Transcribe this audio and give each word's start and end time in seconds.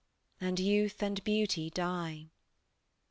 And 0.39 0.59
youth 0.59 1.03
and 1.03 1.23
beauty 1.23 1.69
die. 1.69 2.31